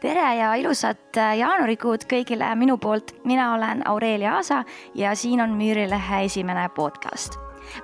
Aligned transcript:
tere 0.00 0.34
ja 0.36 0.54
ilusat 0.54 1.16
äh, 1.16 1.36
jaanuarikuud 1.40 2.04
kõigile 2.10 2.48
minu 2.58 2.76
poolt. 2.78 3.14
mina 3.24 3.54
olen 3.54 3.82
Aurelia 3.88 4.34
Aasa 4.36 4.64
ja 4.94 5.14
siin 5.14 5.40
on 5.40 5.56
Müürilehe 5.56 6.24
esimene 6.24 6.68
podcast. 6.68 7.38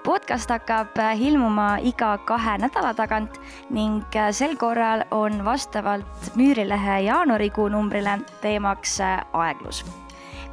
podcast 0.05 0.51
hakkab 0.51 0.99
äh, 0.99 1.21
ilmuma 1.21 1.79
iga 1.83 2.19
kahe 2.19 2.59
nädala 2.59 2.95
tagant 2.95 3.41
ning 3.71 4.05
äh, 4.17 4.31
sel 4.31 4.57
korral 4.57 5.05
on 5.11 5.45
vastavalt 5.45 6.37
Müürilehe 6.37 7.01
jaanuarikuu 7.01 7.69
numbrile 7.69 8.19
teemaks 8.41 9.01
aeglus 9.33 9.85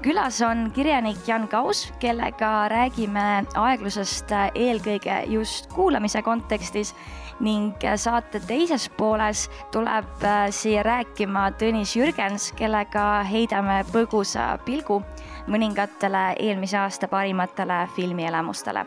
külas 0.01 0.41
on 0.41 0.71
kirjanik 0.71 1.27
Jan 1.27 1.47
Kaus, 1.47 1.93
kellega 1.99 2.69
räägime 2.71 3.45
aeglusest 3.57 4.31
eelkõige 4.55 5.23
just 5.27 5.67
kuulamise 5.73 6.21
kontekstis 6.21 6.93
ning 7.39 7.83
saate 7.95 8.39
teises 8.47 8.89
pooles 8.97 9.47
tuleb 9.71 10.23
äh, 10.23 10.47
siia 10.51 10.83
rääkima 10.83 11.49
Tõnis 11.59 11.95
Jürgens, 11.95 12.51
kellega 12.55 13.23
heidame 13.27 13.81
põgusa 13.91 14.57
pilgu 14.65 15.01
mõningatele 15.47 16.35
eelmise 16.39 16.77
aasta 16.77 17.07
parimatele 17.07 17.87
filmielamustele. 17.95 18.85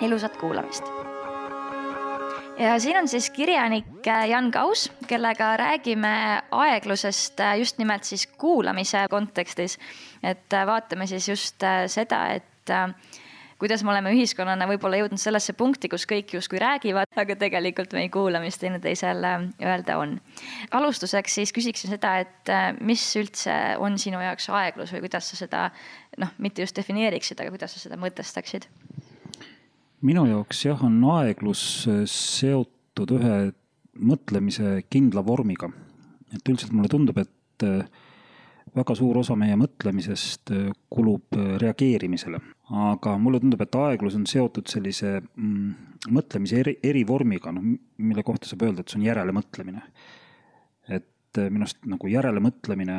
ilusat 0.00 0.36
kuulamist! 0.36 0.84
Ja 2.58 2.78
siin 2.78 2.96
on 2.98 3.08
siis 3.08 3.30
kirjanik 3.30 4.06
äh, 4.06 4.28
Jan 4.28 4.50
Kaus, 4.50 4.92
kellega 5.06 5.56
räägime 5.56 6.42
aeglusest 6.50 7.40
äh, 7.40 7.58
just 7.58 7.78
nimelt 7.78 8.04
siis 8.04 8.26
kuulamise 8.26 9.06
kontekstis. 9.10 9.78
et 10.22 10.50
vaatame 10.66 11.06
siis 11.06 11.28
just 11.28 11.64
seda, 11.86 12.26
et 12.28 12.70
kuidas 13.62 13.84
me 13.86 13.92
oleme 13.92 14.10
ühiskonnana 14.10 14.66
võib-olla 14.66 14.98
jõudnud 14.98 15.22
sellesse 15.22 15.54
punkti, 15.54 15.86
kus 15.90 16.02
kõik 16.10 16.32
justkui 16.34 16.58
räägivad, 16.58 17.06
aga 17.22 17.36
tegelikult 17.38 17.92
me 17.94 18.02
ei 18.02 18.10
kuula, 18.10 18.40
mis 18.42 18.58
teineteisel 18.58 19.22
öelda 19.22 19.98
on. 20.02 20.16
alustuseks 20.74 21.36
siis 21.38 21.54
küsiksin 21.54 21.94
seda, 21.94 22.16
et 22.24 22.50
äh, 22.50 22.72
mis 22.82 23.04
üldse 23.20 23.54
on 23.78 24.00
sinu 24.02 24.18
jaoks 24.24 24.50
aeglus 24.50 24.90
või 24.96 25.04
kuidas 25.06 25.30
sa 25.30 25.38
seda 25.38 25.68
noh, 26.18 26.34
mitte 26.42 26.66
just 26.66 26.74
defineeriksid, 26.74 27.38
aga 27.38 27.54
kuidas 27.54 27.76
sa 27.76 27.84
seda 27.84 28.00
mõtestaksid? 28.02 28.66
Minu 30.02 30.26
jaoks 30.30 30.64
jah, 30.66 30.84
on 30.84 31.00
aeglus 31.18 31.64
äh, 31.90 32.04
seotud 32.10 33.16
ühe 33.18 33.36
mõtlemise 33.98 34.80
kindla 34.90 35.24
vormiga. 35.26 35.70
et 36.32 36.48
üldiselt 36.48 36.72
mulle 36.72 36.88
tundub, 36.88 37.18
et 37.18 37.66
äh, 37.66 37.84
väga 38.74 38.94
suur 38.96 39.18
osa 39.20 39.36
meie 39.36 39.56
mõtlemisest 39.60 40.52
kulub 40.88 41.36
reageerimisele 41.60 42.40
aga 42.72 43.16
mulle 43.20 43.40
tundub, 43.40 43.60
et 43.60 43.76
aeglus 43.76 44.16
on 44.16 44.24
seotud 44.28 44.70
sellise 44.70 45.18
mm, 45.20 45.72
mõtlemise 46.14 46.60
eri, 46.62 46.76
erivormiga, 46.82 47.52
noh, 47.52 47.64
mille 48.02 48.24
kohta 48.26 48.48
saab 48.48 48.64
öelda, 48.66 48.82
et 48.82 48.92
see 48.92 49.00
on 49.00 49.06
järelemõtlemine. 49.06 49.82
et 50.88 51.38
äh, 51.38 51.50
minu 51.50 51.66
arust 51.66 51.84
nagu 51.88 52.08
järelemõtlemine 52.08 52.98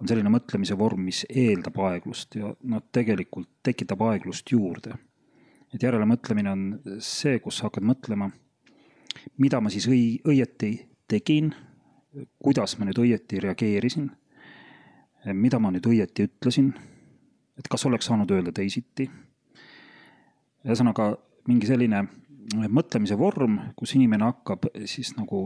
on 0.00 0.08
selline 0.08 0.32
mõtlemise 0.32 0.76
vorm, 0.78 1.04
mis 1.06 1.22
eeldab 1.28 1.78
aeglust 1.86 2.34
ja 2.40 2.54
noh, 2.62 2.82
tegelikult 2.92 3.50
tekitab 3.62 4.00
aeglust 4.08 4.50
juurde. 4.50 4.96
Et 5.74 5.82
järelemõtlemine 5.82 6.52
on 6.52 6.64
see, 7.00 7.38
kus 7.40 7.58
sa 7.58 7.68
hakkad 7.68 7.86
mõtlema, 7.86 8.30
mida 9.38 9.60
ma 9.60 9.70
siis 9.72 9.88
õi-, 9.88 10.20
õieti 10.28 10.74
tegin, 11.08 11.52
kuidas 12.42 12.76
ma 12.78 12.88
nüüd 12.88 13.00
õieti 13.00 13.40
reageerisin, 13.40 14.10
mida 15.32 15.58
ma 15.62 15.70
nüüd 15.72 15.86
õieti 15.88 16.28
ütlesin 16.28 16.72
et 17.58 17.68
kas 17.70 17.86
oleks 17.86 18.08
saanud 18.10 18.30
öelda 18.30 18.52
teisiti. 18.52 19.10
ühesõnaga 20.62 21.12
mingi 21.50 21.66
selline 21.66 22.04
mõtlemise 22.70 23.16
vorm, 23.18 23.58
kus 23.76 23.94
inimene 23.96 24.28
hakkab 24.28 24.68
siis 24.86 25.12
nagu 25.16 25.44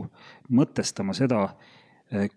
mõtestama 0.49 1.15
seda, 1.17 1.49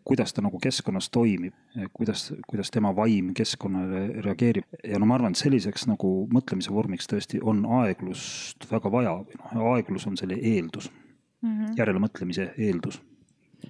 kuidas 0.04 0.32
ta 0.34 0.42
nagu 0.42 0.58
keskkonnas 0.58 1.10
toimib, 1.14 1.54
kuidas, 1.94 2.32
kuidas 2.48 2.70
tema 2.74 2.90
vaim 2.96 3.34
keskkonnale 3.34 4.22
reageerib. 4.24 4.64
ja 4.84 4.98
no 4.98 5.06
ma 5.06 5.14
arvan, 5.14 5.36
et 5.36 5.42
selliseks 5.42 5.86
nagu 5.86 6.10
mõtlemise 6.32 6.72
vormiks 6.74 7.06
tõesti 7.10 7.38
on 7.42 7.62
aeglust 7.82 8.66
väga 8.70 8.90
vaja 8.90 9.14
või 9.20 9.38
noh, 9.38 9.70
aeglus 9.74 10.08
on 10.10 10.16
selle 10.18 10.34
eeldus 10.34 10.90
mm, 10.90 11.52
-hmm. 11.52 11.78
järelemõtlemise 11.78 12.50
eeldus 12.58 13.00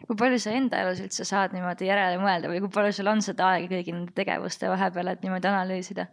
kui 0.06 0.16
palju 0.16 0.38
sa 0.38 0.54
enda 0.56 0.80
elus 0.84 1.00
üldse 1.04 1.24
saad 1.26 1.54
niimoodi 1.54 1.88
järele 1.88 2.20
mõelda 2.22 2.50
või 2.50 2.60
kui 2.64 2.72
palju 2.74 2.96
sul 2.96 3.10
on 3.12 3.22
seda 3.22 3.52
aega 3.54 3.68
kõigi 3.74 3.94
nende 3.94 4.14
tegevuste 4.16 4.70
vahepeal, 4.70 5.12
et 5.12 5.24
niimoodi 5.24 5.50
analüüsida? 5.50 6.06